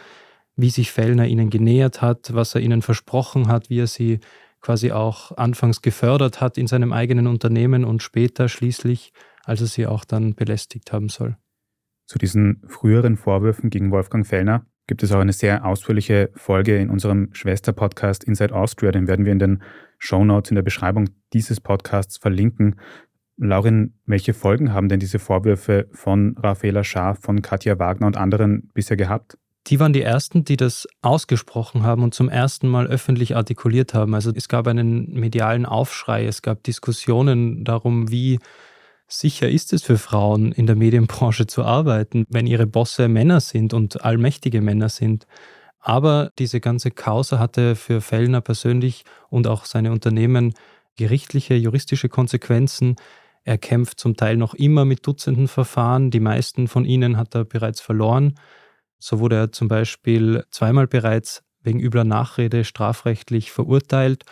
[0.56, 4.22] wie sich Fellner ihnen genähert hat, was er ihnen versprochen hat, wie er sie
[4.60, 9.13] quasi auch anfangs gefördert hat in seinem eigenen Unternehmen und später schließlich,
[9.44, 11.38] als er sie auch dann belästigt haben soll.
[12.08, 16.89] Zu diesen früheren Vorwürfen gegen Wolfgang Fellner gibt es auch eine sehr ausführliche Folge in
[16.89, 18.91] unserem Schwester-Podcast Inside Austria.
[18.91, 19.62] Den werden wir in den
[19.99, 22.80] Show Notes in der Beschreibung dieses Podcasts verlinken.
[23.38, 28.71] Laurin, welche Folgen haben denn diese Vorwürfe von Raffaela Scharf, von Katja Wagner und anderen
[28.73, 29.38] bisher gehabt?
[29.67, 34.15] Die waren die ersten, die das ausgesprochen haben und zum ersten Mal öffentlich artikuliert haben.
[34.15, 38.39] Also es gab einen medialen Aufschrei, es gab Diskussionen darum, wie
[39.10, 43.74] sicher ist es für Frauen in der Medienbranche zu arbeiten, wenn ihre Bosse Männer sind
[43.74, 45.26] und allmächtige Männer sind.
[45.80, 50.54] Aber diese ganze Causa hatte für Fellner persönlich und auch seine Unternehmen
[50.98, 52.95] gerichtliche, juristische Konsequenzen.
[53.43, 56.12] Er kämpft zum Teil noch immer mit Dutzenden Verfahren.
[56.12, 58.36] Die meisten von ihnen hat er bereits verloren.
[59.00, 64.26] So wurde er zum Beispiel zweimal bereits wegen übler Nachrede strafrechtlich verurteilt,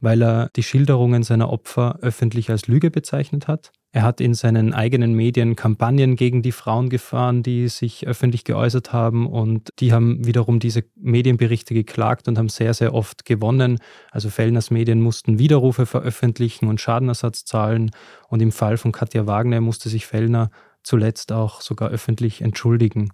[0.00, 3.72] weil er die Schilderungen seiner Opfer öffentlich als Lüge bezeichnet hat.
[3.94, 8.94] Er hat in seinen eigenen Medien Kampagnen gegen die Frauen gefahren, die sich öffentlich geäußert
[8.94, 13.78] haben und die haben wiederum diese Medienberichte geklagt und haben sehr, sehr oft gewonnen.
[14.10, 17.90] Also Fellners Medien mussten Widerrufe veröffentlichen und Schadenersatz zahlen
[18.28, 20.50] und im Fall von Katja Wagner musste sich Fellner
[20.82, 23.10] zuletzt auch sogar öffentlich entschuldigen.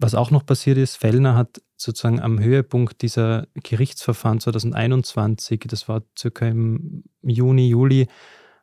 [0.00, 6.02] Was auch noch passiert ist, Fellner hat sozusagen am Höhepunkt dieser Gerichtsverfahren 2021, das war
[6.18, 8.08] circa im Juni, Juli,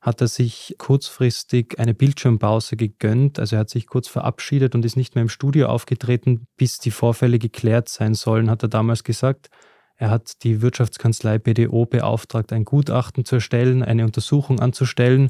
[0.01, 3.37] hat er sich kurzfristig eine Bildschirmpause gegönnt.
[3.37, 6.91] Also er hat sich kurz verabschiedet und ist nicht mehr im Studio aufgetreten, bis die
[6.91, 9.49] Vorfälle geklärt sein sollen, hat er damals gesagt.
[9.97, 15.29] Er hat die Wirtschaftskanzlei BDO beauftragt, ein Gutachten zu erstellen, eine Untersuchung anzustellen.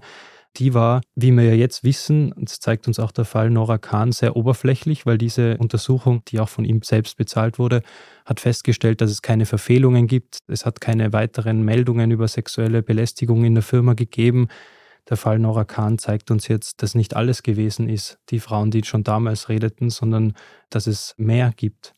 [0.58, 4.12] Die war, wie wir ja jetzt wissen, das zeigt uns auch der Fall Nora Kahn,
[4.12, 7.82] sehr oberflächlich, weil diese Untersuchung, die auch von ihm selbst bezahlt wurde,
[8.26, 10.40] hat festgestellt, dass es keine Verfehlungen gibt.
[10.48, 14.48] Es hat keine weiteren Meldungen über sexuelle Belästigung in der Firma gegeben.
[15.10, 18.84] Der Fall Nora Kahn zeigt uns jetzt, dass nicht alles gewesen ist, die Frauen, die
[18.84, 20.34] schon damals redeten, sondern
[20.70, 21.94] dass es mehr gibt.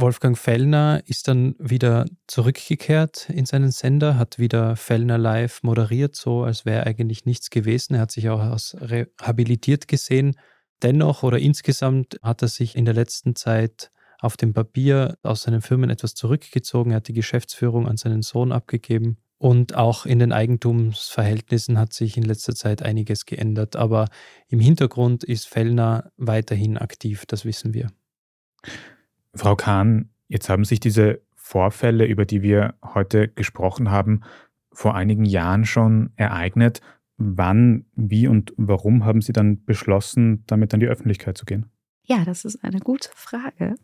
[0.00, 6.44] Wolfgang Fellner ist dann wieder zurückgekehrt in seinen Sender, hat wieder Fellner live moderiert, so
[6.44, 7.94] als wäre eigentlich nichts gewesen.
[7.94, 10.36] Er hat sich auch als rehabilitiert gesehen.
[10.82, 15.62] Dennoch oder insgesamt hat er sich in der letzten Zeit auf dem Papier aus seinen
[15.62, 16.92] Firmen etwas zurückgezogen.
[16.92, 19.18] Er hat die Geschäftsführung an seinen Sohn abgegeben.
[19.38, 23.74] Und auch in den Eigentumsverhältnissen hat sich in letzter Zeit einiges geändert.
[23.74, 24.08] Aber
[24.48, 27.90] im Hintergrund ist Fellner weiterhin aktiv, das wissen wir.
[29.38, 34.22] Frau Kahn, jetzt haben sich diese Vorfälle, über die wir heute gesprochen haben,
[34.72, 36.80] vor einigen Jahren schon ereignet.
[37.16, 41.66] Wann, wie und warum haben Sie dann beschlossen, damit an die Öffentlichkeit zu gehen?
[42.04, 43.74] Ja, das ist eine gute Frage.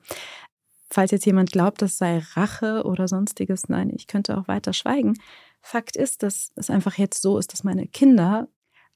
[0.90, 5.14] Falls jetzt jemand glaubt, das sei Rache oder sonstiges, nein, ich könnte auch weiter schweigen.
[5.60, 8.48] Fakt ist, dass es einfach jetzt so ist, dass meine Kinder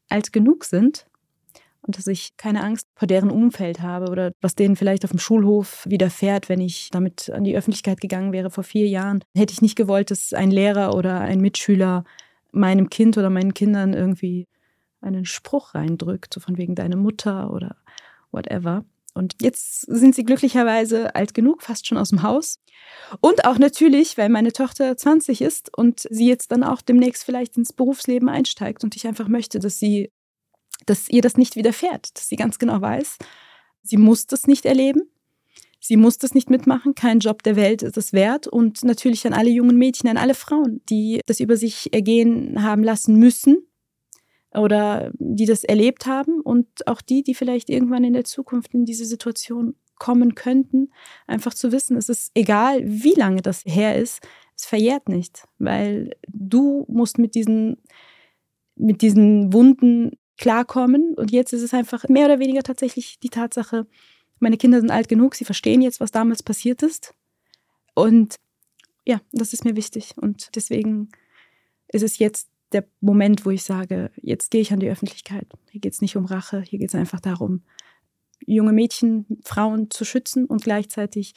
[0.09, 1.08] alt genug sind,
[1.83, 5.21] und dass ich keine Angst vor deren Umfeld habe oder was denen vielleicht auf dem
[5.21, 9.25] Schulhof widerfährt, wenn ich damit an die Öffentlichkeit gegangen wäre vor vier Jahren.
[9.35, 12.05] Hätte ich nicht gewollt, dass ein Lehrer oder ein Mitschüler
[12.53, 14.47] meinem Kind oder meinen Kindern irgendwie
[15.01, 17.77] einen Spruch reindrückt, so von wegen deine Mutter oder
[18.33, 18.85] whatever.
[19.15, 22.61] Und jetzt sind sie glücklicherweise alt genug, fast schon aus dem Haus.
[23.21, 27.57] Und auch natürlich, weil meine Tochter 20 ist und sie jetzt dann auch demnächst vielleicht
[27.57, 30.13] ins Berufsleben einsteigt und ich einfach möchte, dass sie
[30.87, 33.19] dass ihr das nicht widerfährt, dass sie ganz genau weiß,
[33.83, 35.03] sie muss das nicht erleben,
[35.81, 39.33] sie muss das nicht mitmachen, kein Job der Welt ist es wert und natürlich an
[39.33, 43.59] alle jungen Mädchen, an alle Frauen, die das über sich ergehen haben lassen müssen
[44.55, 48.85] oder die das erlebt haben und auch die, die vielleicht irgendwann in der Zukunft in
[48.85, 50.93] diese Situation kommen könnten,
[51.27, 54.21] einfach zu wissen, es ist egal, wie lange das her ist,
[54.57, 57.79] es verjährt nicht, weil du musst mit diesen
[58.77, 61.15] mit diesen Wunden klarkommen.
[61.15, 63.87] Und jetzt ist es einfach mehr oder weniger tatsächlich die Tatsache,
[64.41, 67.15] meine Kinder sind alt genug, sie verstehen jetzt, was damals passiert ist.
[67.95, 68.37] Und
[69.05, 70.15] ja, das ist mir wichtig.
[70.17, 71.09] Und deswegen
[71.89, 75.47] ist es jetzt der Moment, wo ich sage, jetzt gehe ich an die Öffentlichkeit.
[75.71, 77.63] Hier geht es nicht um Rache, hier geht es einfach darum,
[78.47, 81.33] junge Mädchen, Frauen zu schützen und gleichzeitig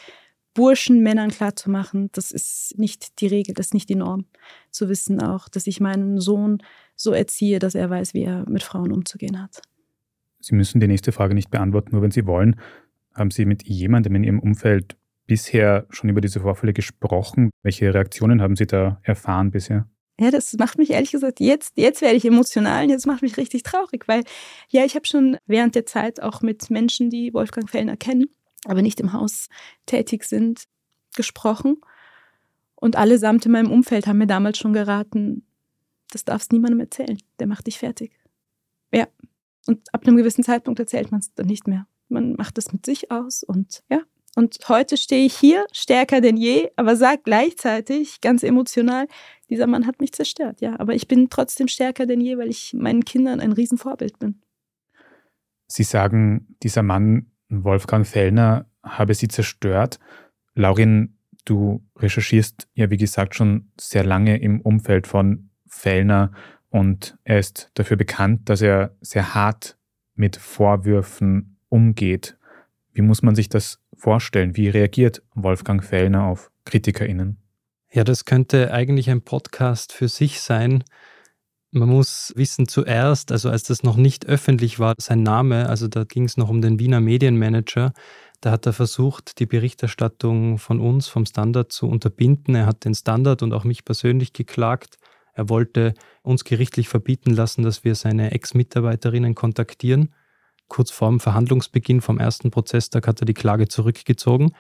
[0.53, 4.25] Burschen, Männern klarzumachen, das ist nicht die Regel, das ist nicht die Norm.
[4.69, 6.61] Zu wissen auch, dass ich meinen Sohn
[6.95, 9.61] so erziehe, dass er weiß, wie er mit Frauen umzugehen hat.
[10.39, 12.59] Sie müssen die nächste Frage nicht beantworten, nur wenn Sie wollen.
[13.13, 17.51] Haben Sie mit jemandem in Ihrem Umfeld bisher schon über diese Vorfälle gesprochen?
[17.63, 19.87] Welche Reaktionen haben Sie da erfahren bisher?
[20.19, 23.37] Ja, das macht mich ehrlich gesagt, jetzt, jetzt werde ich emotional und jetzt macht mich
[23.37, 24.23] richtig traurig, weil
[24.69, 28.29] ja, ich habe schon während der Zeit auch mit Menschen, die Wolfgang Fellner kennen,
[28.65, 29.49] aber nicht im Haus
[29.85, 30.65] tätig sind,
[31.15, 31.81] gesprochen.
[32.75, 35.45] Und allesamt in meinem Umfeld haben mir damals schon geraten,
[36.11, 38.17] das darfst niemandem erzählen, der macht dich fertig.
[38.93, 39.07] Ja,
[39.67, 41.87] und ab einem gewissen Zeitpunkt erzählt man es dann nicht mehr.
[42.09, 44.01] Man macht es mit sich aus und ja.
[44.35, 49.07] Und heute stehe ich hier stärker denn je, aber sage gleichzeitig ganz emotional,
[49.49, 50.79] dieser Mann hat mich zerstört, ja.
[50.79, 54.41] Aber ich bin trotzdem stärker denn je, weil ich meinen Kindern ein Riesenvorbild bin.
[55.67, 59.99] Sie sagen, dieser Mann Wolfgang Fellner habe sie zerstört.
[60.55, 66.31] Laurin, du recherchierst ja, wie gesagt, schon sehr lange im Umfeld von Fellner
[66.69, 69.77] und er ist dafür bekannt, dass er sehr hart
[70.15, 72.37] mit Vorwürfen umgeht.
[72.93, 74.55] Wie muss man sich das vorstellen?
[74.55, 77.37] Wie reagiert Wolfgang Fellner auf KritikerInnen?
[77.91, 80.83] Ja, das könnte eigentlich ein Podcast für sich sein.
[81.73, 86.03] Man muss wissen, zuerst, also als das noch nicht öffentlich war, sein Name, also da
[86.03, 87.93] ging es noch um den Wiener Medienmanager,
[88.41, 92.55] da hat er versucht, die Berichterstattung von uns, vom Standard zu unterbinden.
[92.55, 94.97] Er hat den Standard und auch mich persönlich geklagt.
[95.33, 100.11] Er wollte uns gerichtlich verbieten lassen, dass wir seine Ex-Mitarbeiterinnen kontaktieren.
[100.67, 104.55] Kurz vorm Verhandlungsbeginn vom ersten Prozesstag hat er die Klage zurückgezogen.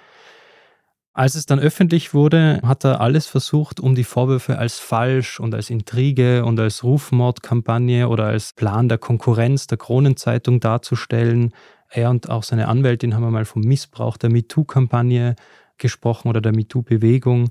[1.13, 5.53] Als es dann öffentlich wurde, hat er alles versucht, um die Vorwürfe als falsch und
[5.53, 11.51] als Intrige und als Rufmordkampagne oder als Plan der Konkurrenz der Kronenzeitung darzustellen.
[11.89, 15.35] Er und auch seine Anwältin haben einmal vom Missbrauch der MeToo-Kampagne
[15.77, 17.49] gesprochen oder der MeToo-Bewegung.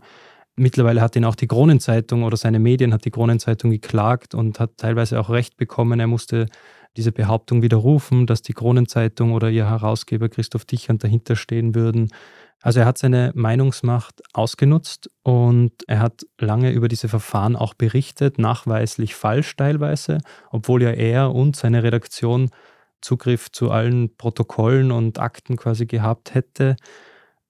[0.56, 4.78] Mittlerweile hat ihn auch die Kronenzeitung oder seine Medien hat die Kronenzeitung geklagt und hat
[4.78, 6.00] teilweise auch Recht bekommen.
[6.00, 6.46] Er musste
[6.96, 12.08] diese Behauptung widerrufen, dass die Kronenzeitung oder ihr Herausgeber Christoph Dichand dahinter stehen würden.
[12.62, 18.38] Also er hat seine Meinungsmacht ausgenutzt und er hat lange über diese Verfahren auch berichtet,
[18.38, 20.18] nachweislich falsch teilweise,
[20.50, 22.50] obwohl ja er und seine Redaktion
[23.00, 26.76] Zugriff zu allen Protokollen und Akten quasi gehabt hätte.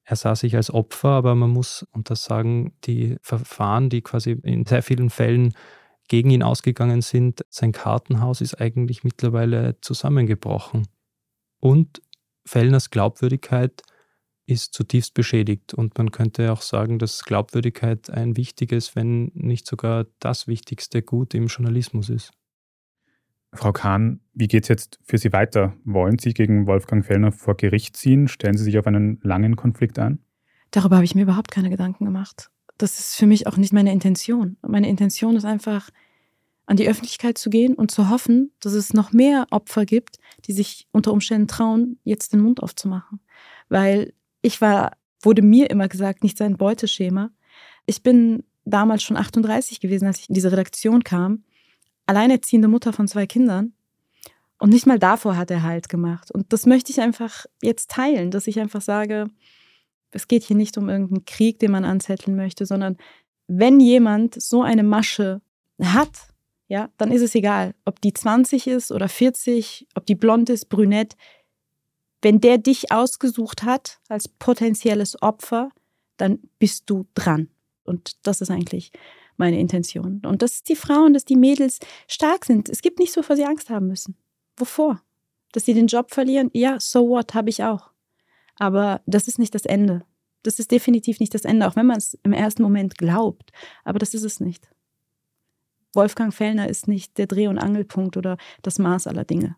[0.04, 4.32] Er sah sich als Opfer, aber man muss, und das sagen die Verfahren, die quasi
[4.42, 5.54] in sehr vielen Fällen
[6.08, 10.86] gegen ihn ausgegangen sind, sein Kartenhaus ist eigentlich mittlerweile zusammengebrochen.
[11.60, 12.00] Und
[12.44, 13.82] Fellners Glaubwürdigkeit
[14.50, 15.74] ist zutiefst beschädigt.
[15.74, 21.34] Und man könnte auch sagen, dass Glaubwürdigkeit ein wichtiges, wenn nicht sogar das wichtigste Gut
[21.34, 22.32] im Journalismus ist.
[23.52, 25.74] Frau Kahn, wie geht es jetzt für Sie weiter?
[25.84, 28.28] Wollen Sie gegen Wolfgang Fellner vor Gericht ziehen?
[28.28, 30.20] Stellen Sie sich auf einen langen Konflikt ein?
[30.70, 32.50] Darüber habe ich mir überhaupt keine Gedanken gemacht.
[32.78, 34.56] Das ist für mich auch nicht meine Intention.
[34.62, 35.90] Meine Intention ist einfach,
[36.70, 40.52] an die Öffentlichkeit zu gehen und zu hoffen, dass es noch mehr Opfer gibt, die
[40.52, 43.18] sich unter Umständen trauen, jetzt den Mund aufzumachen.
[43.68, 47.30] Weil ich war, wurde mir immer gesagt, nicht sein Beuteschema.
[47.86, 51.44] Ich bin damals schon 38 gewesen, als ich in diese Redaktion kam.
[52.06, 53.72] Alleinerziehende Mutter von zwei Kindern.
[54.58, 56.30] Und nicht mal davor hat er Halt gemacht.
[56.30, 59.28] Und das möchte ich einfach jetzt teilen, dass ich einfach sage,
[60.10, 62.96] es geht hier nicht um irgendeinen Krieg, den man anzetteln möchte, sondern
[63.46, 65.40] wenn jemand so eine Masche
[65.82, 66.28] hat,
[66.68, 70.66] ja, dann ist es egal, ob die 20 ist oder 40, ob die blond ist,
[70.66, 71.16] brünett
[72.22, 75.70] wenn der dich ausgesucht hat als potenzielles Opfer,
[76.16, 77.48] dann bist du dran.
[77.84, 78.92] Und das ist eigentlich
[79.36, 80.22] meine Intention.
[80.24, 82.68] Und dass die Frauen, dass die Mädels stark sind.
[82.68, 84.16] Es gibt nicht so, vor sie Angst haben müssen.
[84.56, 85.02] Wovor?
[85.52, 86.50] Dass sie den Job verlieren?
[86.52, 87.90] Ja, so what, habe ich auch.
[88.58, 90.04] Aber das ist nicht das Ende.
[90.42, 93.50] Das ist definitiv nicht das Ende, auch wenn man es im ersten Moment glaubt.
[93.82, 94.70] Aber das ist es nicht.
[95.94, 99.56] Wolfgang Fellner ist nicht der Dreh- und Angelpunkt oder das Maß aller Dinge.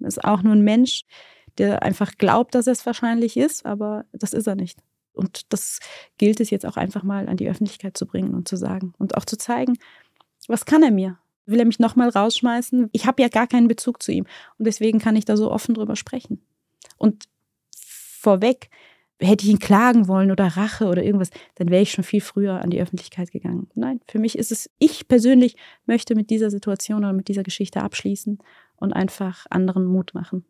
[0.00, 1.04] Er ist auch nur ein Mensch,
[1.58, 4.80] der einfach glaubt, dass es wahrscheinlich ist, aber das ist er nicht.
[5.12, 5.80] Und das
[6.18, 9.16] gilt es jetzt auch einfach mal an die Öffentlichkeit zu bringen und zu sagen und
[9.16, 9.78] auch zu zeigen,
[10.46, 11.18] was kann er mir?
[11.46, 12.90] Will er mich nochmal rausschmeißen?
[12.92, 14.26] Ich habe ja gar keinen Bezug zu ihm
[14.58, 16.44] und deswegen kann ich da so offen drüber sprechen.
[16.98, 17.28] Und
[17.74, 18.68] vorweg,
[19.20, 22.60] hätte ich ihn klagen wollen oder Rache oder irgendwas, dann wäre ich schon viel früher
[22.60, 23.68] an die Öffentlichkeit gegangen.
[23.74, 27.82] Nein, für mich ist es, ich persönlich möchte mit dieser Situation oder mit dieser Geschichte
[27.82, 28.38] abschließen
[28.76, 30.44] und einfach anderen Mut machen.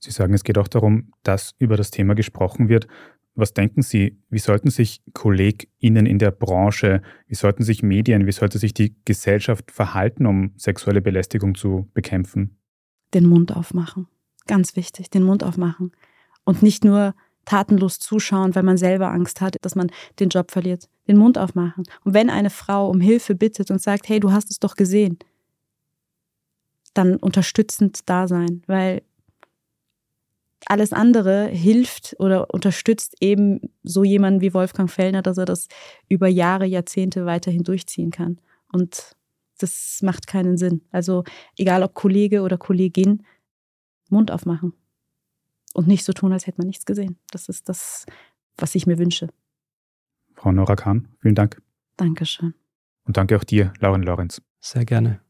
[0.00, 2.86] Sie sagen, es geht auch darum, dass über das Thema gesprochen wird.
[3.34, 8.32] Was denken Sie, wie sollten sich KollegInnen in der Branche, wie sollten sich Medien, wie
[8.32, 12.58] sollte sich die Gesellschaft verhalten, um sexuelle Belästigung zu bekämpfen?
[13.14, 14.08] Den Mund aufmachen.
[14.46, 15.92] Ganz wichtig, den Mund aufmachen.
[16.44, 20.88] Und nicht nur tatenlos zuschauen, weil man selber Angst hat, dass man den Job verliert.
[21.06, 21.84] Den Mund aufmachen.
[22.04, 25.18] Und wenn eine Frau um Hilfe bittet und sagt, hey, du hast es doch gesehen,
[26.92, 29.02] dann unterstützend da sein, weil
[30.66, 35.68] alles andere hilft oder unterstützt eben so jemanden wie Wolfgang Fellner, dass er das
[36.08, 38.40] über Jahre, Jahrzehnte weiterhin durchziehen kann.
[38.72, 39.16] Und
[39.58, 40.82] das macht keinen Sinn.
[40.90, 41.24] Also
[41.56, 43.24] egal ob Kollege oder Kollegin,
[44.10, 44.72] Mund aufmachen
[45.74, 47.18] und nicht so tun, als hätte man nichts gesehen.
[47.30, 48.06] Das ist das,
[48.56, 49.28] was ich mir wünsche.
[50.34, 51.60] Frau Nora Kahn, vielen Dank.
[51.96, 52.54] Dankeschön.
[53.04, 54.40] Und danke auch dir, Lauren Lorenz.
[54.60, 55.20] Sehr gerne.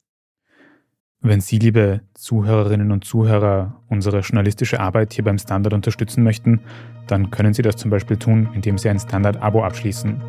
[1.20, 6.60] Wenn Sie, liebe Zuhörerinnen und Zuhörer, unsere journalistische Arbeit hier beim Standard unterstützen möchten,
[7.08, 10.22] dann können Sie das zum Beispiel tun, indem Sie ein Standard-Abo abschließen.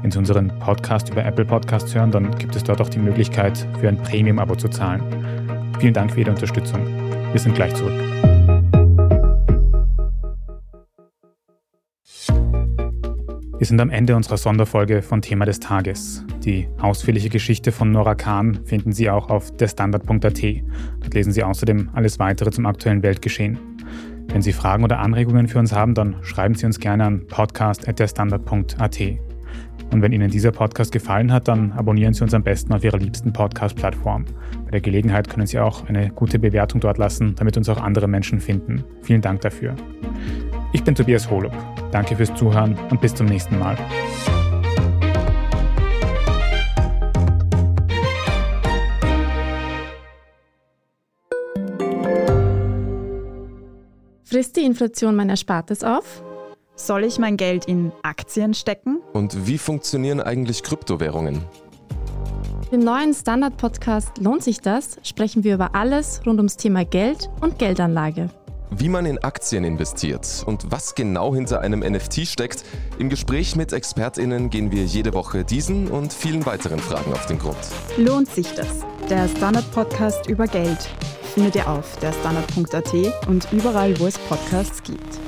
[0.00, 3.66] Wenn Sie unseren Podcast über Apple Podcasts hören, dann gibt es dort auch die Möglichkeit,
[3.80, 5.02] für ein Premium-Abo zu zahlen.
[5.80, 6.86] Vielen Dank für Ihre Unterstützung.
[7.32, 8.31] Wir sind gleich zurück.
[13.62, 16.24] Wir sind am Ende unserer Sonderfolge von Thema des Tages.
[16.44, 20.42] Die ausführliche Geschichte von Nora Kahn finden Sie auch auf derstandard.at.
[21.00, 23.60] Dort lesen Sie außerdem alles weitere zum aktuellen Weltgeschehen.
[24.32, 29.00] Wenn Sie Fragen oder Anregungen für uns haben, dann schreiben Sie uns gerne an podcast.derstandard.at.
[29.92, 32.98] Und wenn Ihnen dieser Podcast gefallen hat, dann abonnieren Sie uns am besten auf Ihrer
[32.98, 34.24] liebsten Podcast-Plattform.
[34.64, 38.08] Bei der Gelegenheit können Sie auch eine gute Bewertung dort lassen, damit uns auch andere
[38.08, 38.82] Menschen finden.
[39.02, 39.76] Vielen Dank dafür.
[40.72, 41.52] Ich bin Tobias Holub.
[41.90, 43.76] Danke fürs Zuhören und bis zum nächsten Mal.
[54.24, 56.22] Frisst die Inflation mein Erspartes auf?
[56.74, 59.00] Soll ich mein Geld in Aktien stecken?
[59.12, 61.42] Und wie funktionieren eigentlich Kryptowährungen?
[62.70, 64.96] Im neuen Standard-Podcast Lohnt sich das?
[65.02, 68.30] sprechen wir über alles rund ums Thema Geld und Geldanlage.
[68.74, 72.64] Wie man in Aktien investiert und was genau hinter einem NFT steckt,
[72.98, 77.38] im Gespräch mit ExpertInnen gehen wir jede Woche diesen und vielen weiteren Fragen auf den
[77.38, 77.58] Grund.
[77.98, 78.80] Lohnt sich das?
[79.10, 80.88] Der Standard-Podcast über Geld
[81.34, 85.18] findet ihr auf derstandard.at und überall, wo es Podcasts gibt.